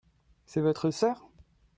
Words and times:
C'est 0.47 0.61
votre 0.61 0.89
sœur? 0.89 1.29